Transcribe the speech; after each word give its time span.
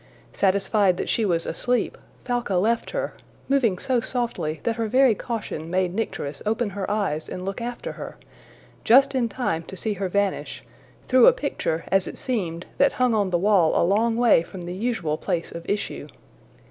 Satisfied 0.33 0.97
that 0.97 1.09
she 1.09 1.25
was 1.25 1.45
asleep, 1.45 1.95
Falca 2.25 2.55
left 2.55 2.89
her, 2.89 3.13
moving 3.47 3.77
so 3.77 3.99
softly 3.99 4.59
that 4.63 4.77
her 4.77 4.87
very 4.87 5.13
caution 5.13 5.69
made 5.69 5.93
Nycteris 5.93 6.41
open 6.43 6.71
her 6.71 6.89
eyes 6.89 7.29
and 7.29 7.45
look 7.45 7.61
after 7.61 7.91
her 7.91 8.17
just 8.83 9.13
in 9.13 9.29
time 9.29 9.61
to 9.65 9.77
see 9.77 9.93
her 9.93 10.09
vanish 10.09 10.63
through 11.07 11.27
a 11.27 11.33
picture, 11.33 11.83
as 11.91 12.07
it 12.07 12.17
seemed, 12.17 12.65
that 12.79 12.93
hung 12.93 13.13
on 13.13 13.29
the 13.29 13.37
wall 13.37 13.79
a 13.79 13.85
long 13.85 14.17
way 14.17 14.41
from 14.41 14.63
the 14.63 14.73
usual 14.73 15.19
place 15.19 15.51
of 15.51 15.69
issue. 15.69 16.07